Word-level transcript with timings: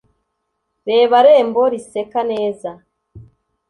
reba 0.87 1.17
rembo 1.25 1.61
riseka 1.71 2.19
neza, 2.31 2.71